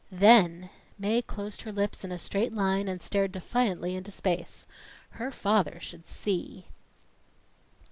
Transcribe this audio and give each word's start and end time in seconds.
Then 0.11 0.71
Mae 0.97 1.21
closed 1.21 1.61
her 1.61 1.71
lips 1.71 2.03
in 2.03 2.11
a 2.11 2.17
straight 2.17 2.53
line 2.55 2.87
and 2.87 3.03
stared 3.03 3.31
defiantly 3.31 3.95
into 3.95 4.09
space. 4.09 4.65
Her 5.11 5.29
father 5.29 5.77
should 5.79 6.07
see! 6.07 6.65